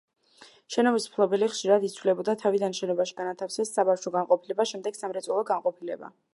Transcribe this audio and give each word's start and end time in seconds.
შენობის 0.75 1.03
მფლობელი 1.11 1.49
ხშირად 1.51 1.85
იცვლებოდა, 1.89 2.35
თავიდან 2.45 2.75
შენობაში 2.79 3.17
განათავსეს 3.21 3.75
საბავშვო 3.77 4.15
განყოფილება, 4.19 4.69
შემდეგ 4.75 5.01
სამრეწველო 5.05 5.49
განყოფილება. 5.55 6.15